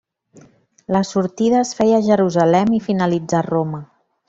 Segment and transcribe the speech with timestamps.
[0.95, 3.87] La sortida es feia a Jerusalem i finalitzà a Roma.